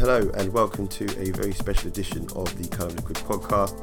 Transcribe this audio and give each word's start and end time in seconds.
Hello, 0.00 0.30
and 0.38 0.50
welcome 0.54 0.88
to 0.88 1.04
a 1.20 1.30
very 1.32 1.52
special 1.52 1.88
edition 1.88 2.26
of 2.34 2.48
the 2.56 2.66
Colour 2.74 2.88
Liquid 2.88 3.18
podcast. 3.18 3.76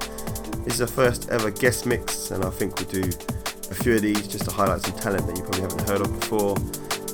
This 0.65 0.73
is 0.73 0.81
our 0.81 0.87
first 0.87 1.29
ever 1.29 1.51
guest 1.51 1.85
mix, 1.85 2.31
and 2.31 2.43
I 2.43 2.49
think 2.49 2.75
we'll 2.75 2.89
do 2.89 3.07
a 3.69 3.75
few 3.75 3.97
of 3.97 4.01
these 4.01 4.27
just 4.27 4.45
to 4.45 4.51
highlight 4.51 4.81
some 4.81 4.97
talent 4.97 5.27
that 5.27 5.38
you 5.38 5.43
probably 5.43 5.61
haven't 5.61 5.88
heard 5.88 6.01
of 6.01 6.19
before. 6.19 6.56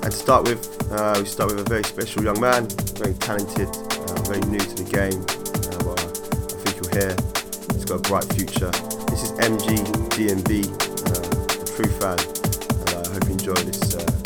And 0.04 0.10
to 0.10 0.12
start 0.12 0.48
with, 0.48 0.90
uh, 0.90 1.16
we 1.20 1.26
start 1.26 1.52
with 1.52 1.60
a 1.60 1.70
very 1.70 1.84
special 1.84 2.24
young 2.24 2.40
man, 2.40 2.70
very 2.96 3.14
talented, 3.16 3.68
uh, 3.68 4.22
very 4.24 4.40
new 4.48 4.64
to 4.64 4.76
the 4.82 4.88
game. 4.88 5.20
Uh, 5.20 5.84
well, 5.84 6.00
I 6.00 6.64
think 6.64 6.80
you'll 6.80 6.96
hear 6.96 7.12
he's 7.76 7.84
got 7.84 8.00
a 8.00 8.08
bright 8.08 8.24
future. 8.32 8.72
This 9.12 9.24
is 9.24 9.32
MG 9.44 9.84
DMB, 10.16 10.64
uh, 11.12 11.60
a 11.60 11.66
true 11.76 11.92
fan, 12.00 12.20
and 12.88 13.06
I 13.06 13.12
hope 13.12 13.26
you 13.28 13.36
enjoy 13.36 13.60
this. 13.68 13.96
Uh, 13.96 14.00
this 14.00 14.23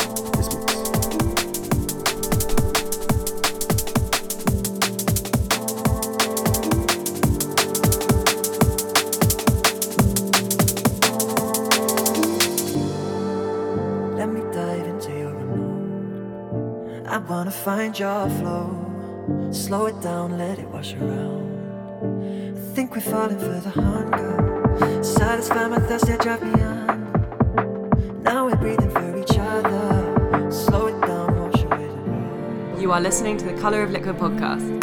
find 17.68 18.00
your 18.00 18.30
flow. 18.40 19.50
Slow 19.52 19.88
it 19.88 20.00
down, 20.00 20.38
let 20.38 20.58
it 20.58 20.70
wash 20.70 20.94
around. 20.94 22.56
I 22.56 22.74
think 22.74 22.96
we're 22.96 23.02
falling 23.02 23.38
for 23.38 23.60
the 23.60 23.72
hunger. 23.72 25.04
Satisfy 25.04 25.68
my 25.68 25.80
thirst, 25.80 26.08
yeah, 26.08 26.16
drive 26.16 26.44
me 26.44 26.62
on. 26.62 28.24
Now 28.24 28.46
we're 28.46 28.56
breathing 28.56 28.90
for 28.90 29.18
each 29.22 29.38
other. 29.38 30.50
Slow 30.50 30.88
it 30.88 31.02
down, 31.02 31.28
wash 31.42 31.62
away 31.64 31.90
the. 31.90 32.80
You 32.80 32.94
are 32.94 33.02
listening 33.02 33.36
to 33.40 33.44
the 33.44 33.60
Colour 33.60 33.82
of 33.84 33.92
Liquid 33.92 34.16
podcast. 34.16 34.77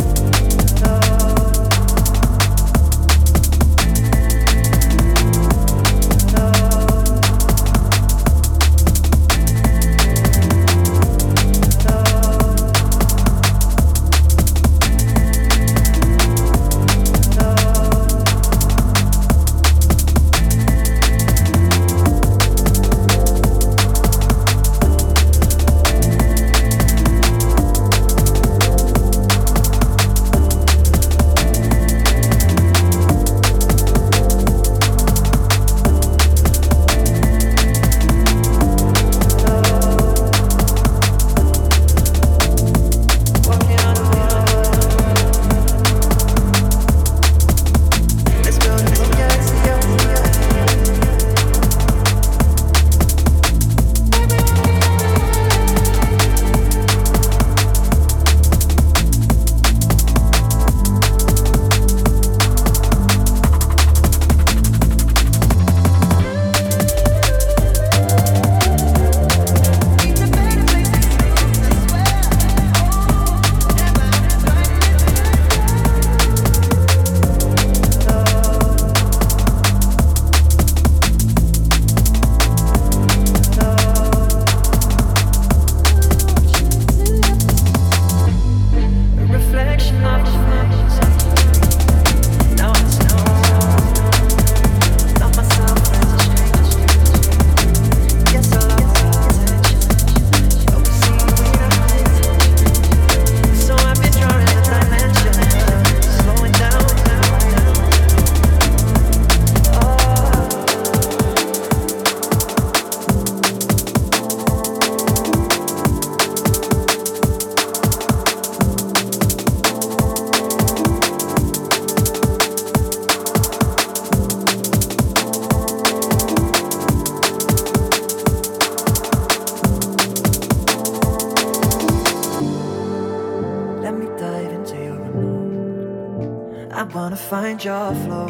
Find 137.35 137.65
your 137.65 137.93
flow. 138.05 138.29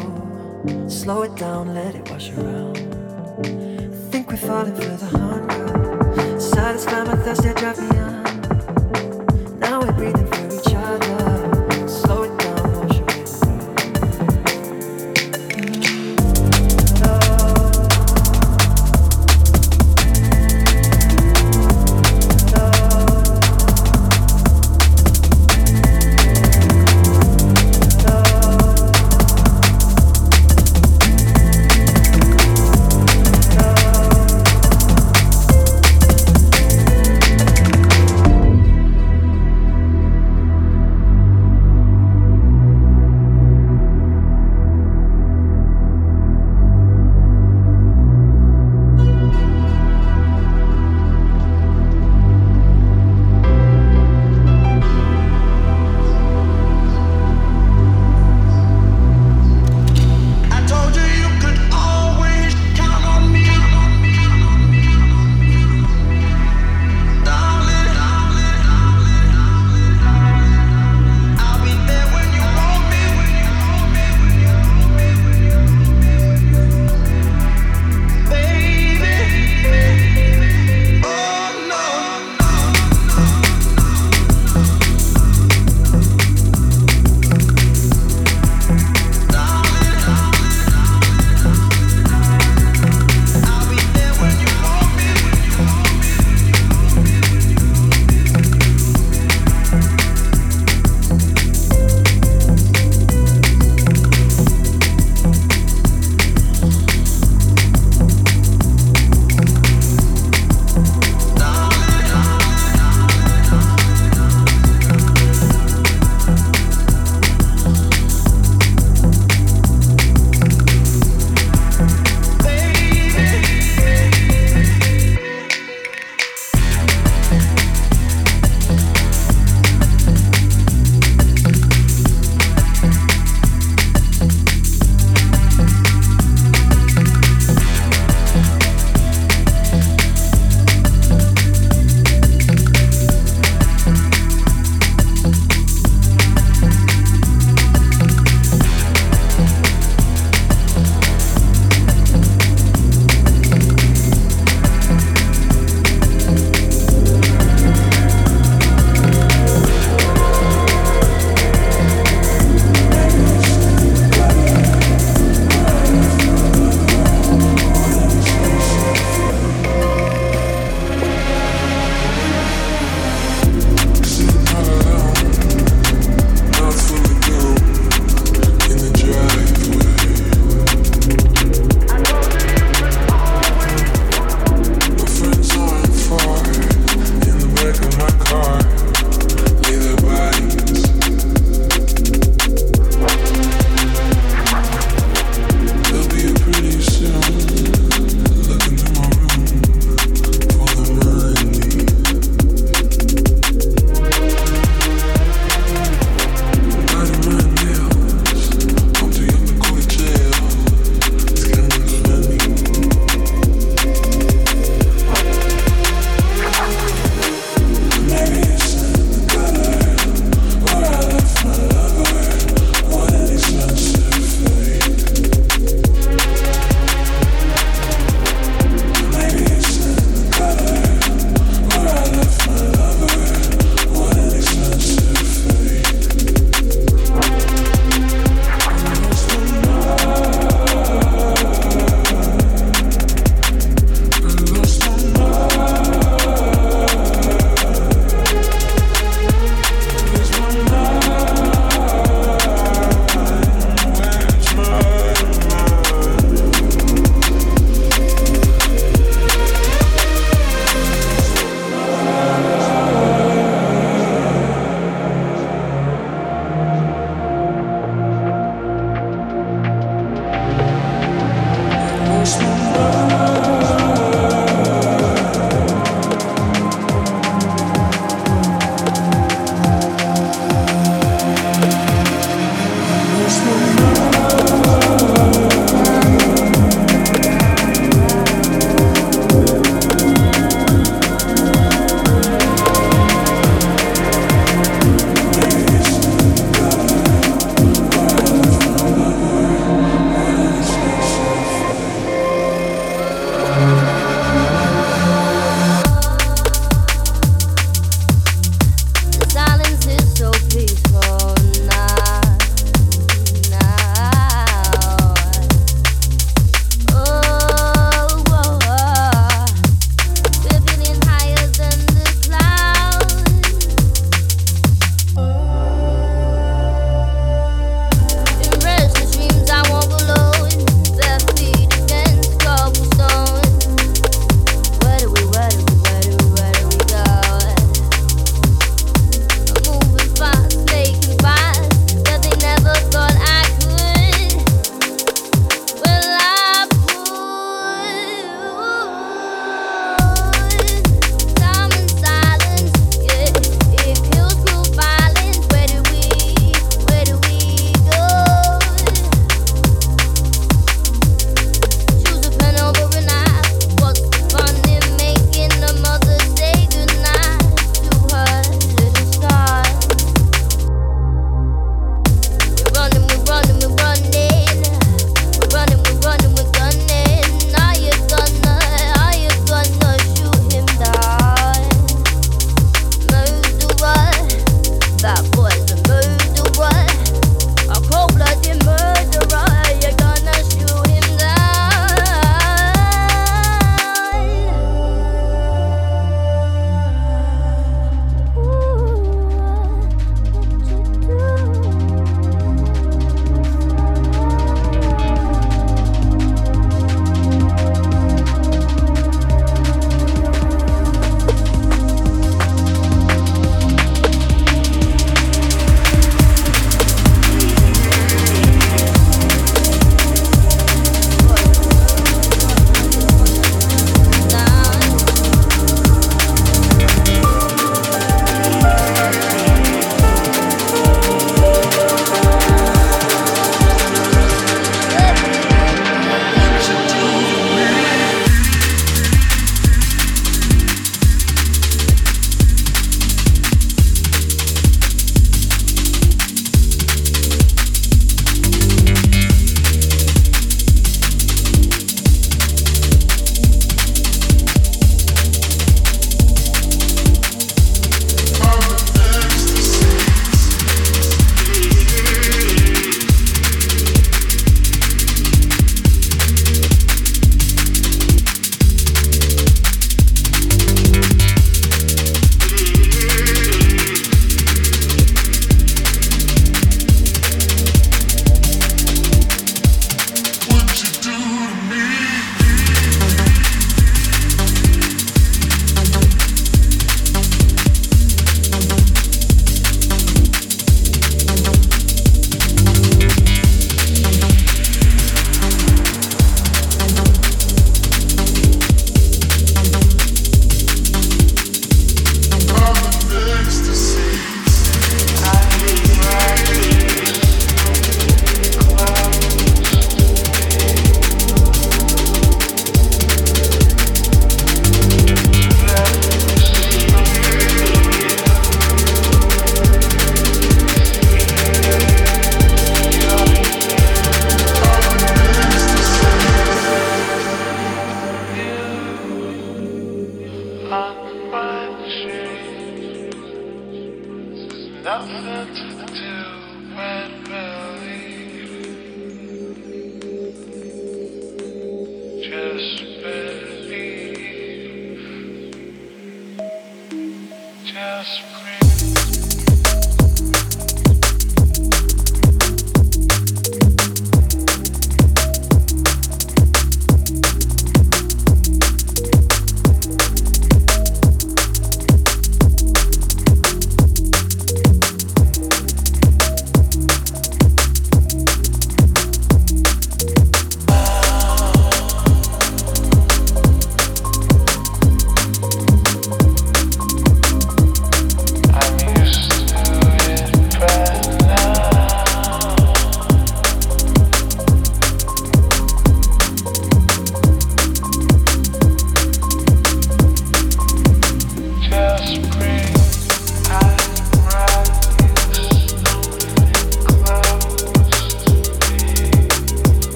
Slow 0.89 1.21
it 1.21 1.35
down, 1.35 1.75
let 1.75 1.93
it 1.93 2.09
wash 2.09 2.31
around. 2.31 2.77
I 3.45 4.09
think 4.09 4.31
we're 4.31 4.37
falling 4.37 4.73
for 4.73 4.95
the 5.03 5.09
hunger. 5.19 6.39
Satisfy 6.39 7.03
my 7.03 7.15
thirst, 7.17 7.43
yeah, 7.43 7.53
drive 7.53 7.79
me 7.79 7.99
on. 7.99 8.14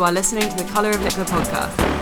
You 0.00 0.06
are 0.06 0.12
listening 0.12 0.48
to 0.48 0.56
the 0.56 0.64
Colour 0.64 0.92
of 0.92 1.02
Liquid 1.02 1.26
podcast. 1.26 1.99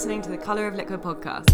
Listening 0.00 0.22
to 0.22 0.30
the 0.30 0.38
Colour 0.38 0.66
of 0.66 0.76
Liquid 0.76 1.02
podcast. 1.02 1.50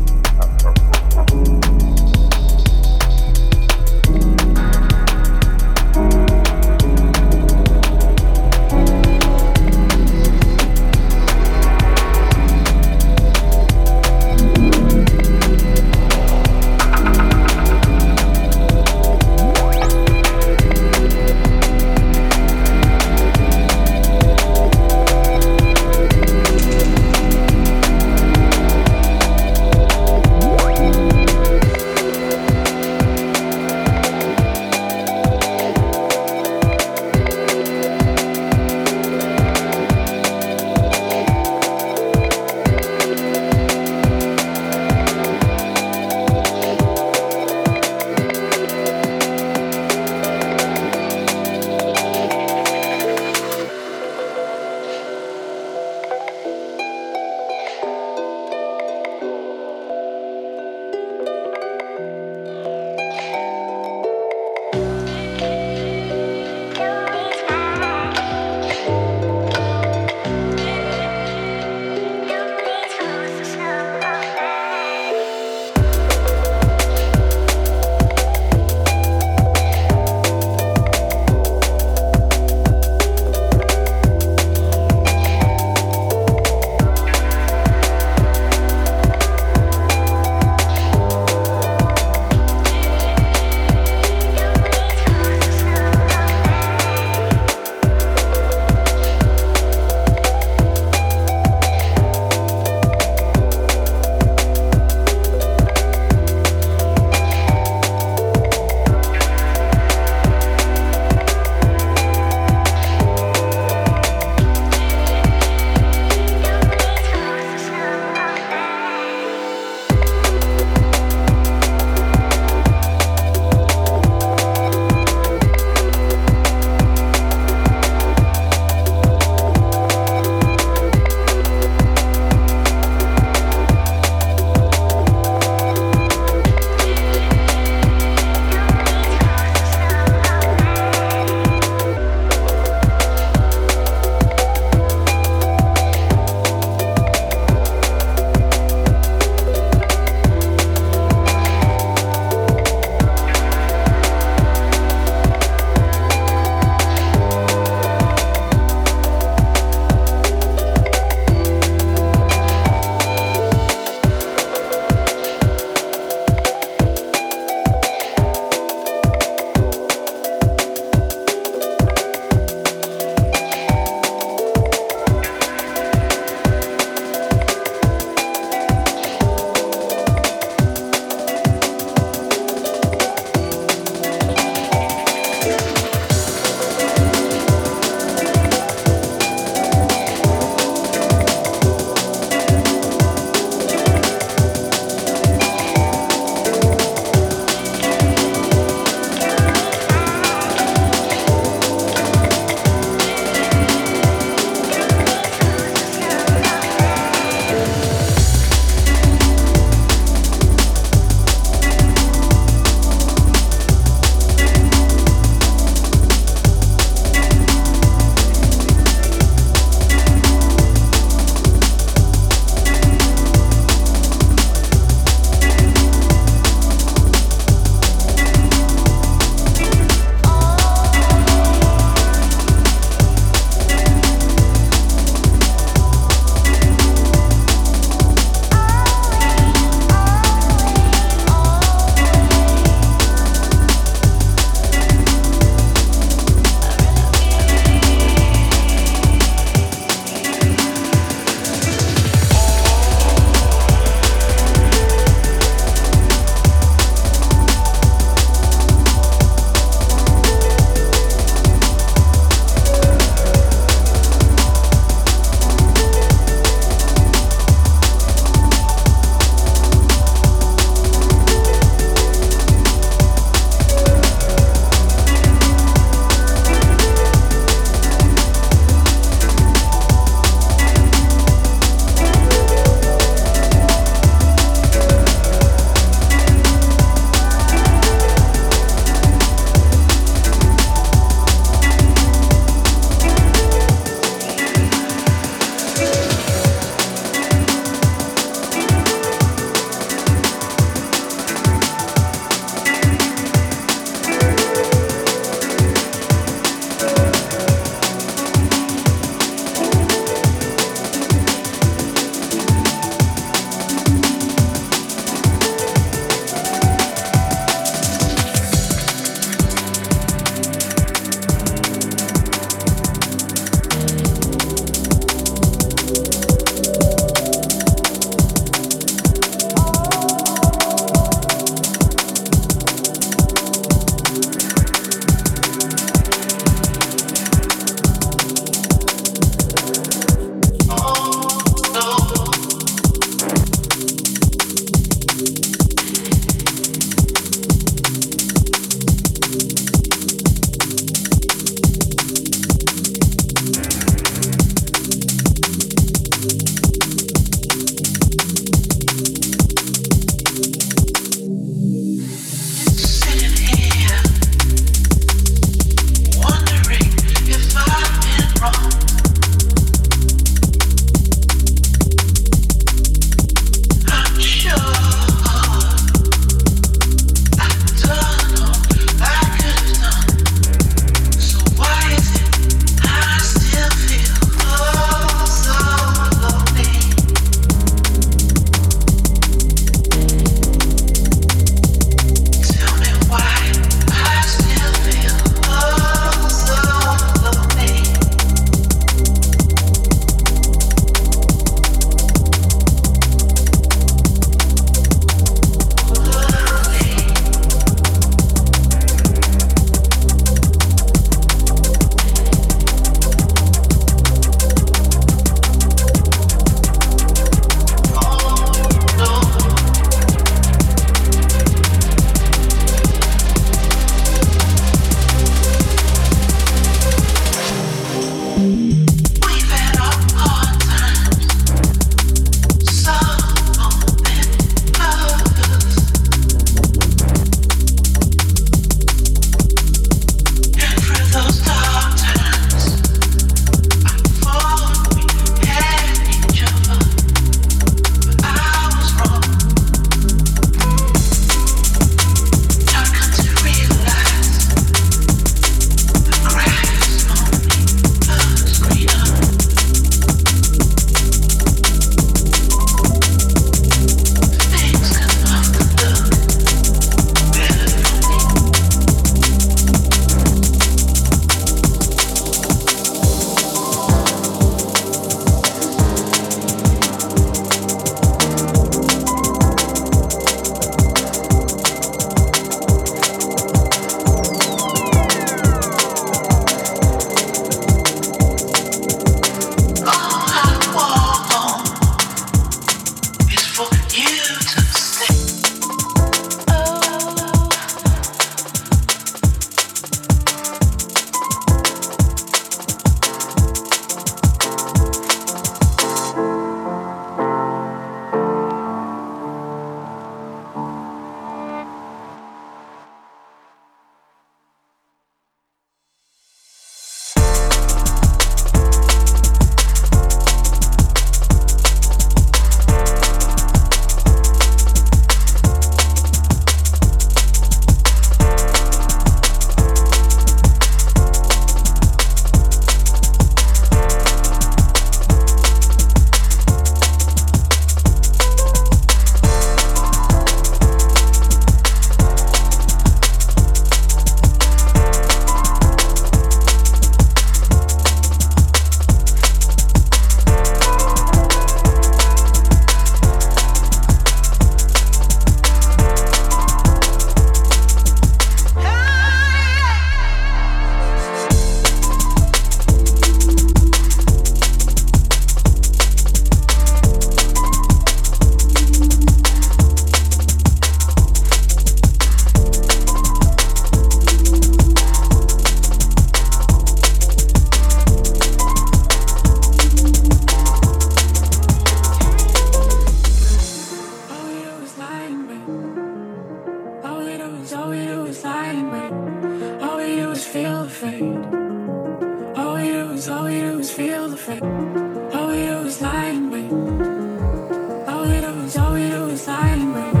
time. 599.31 600.00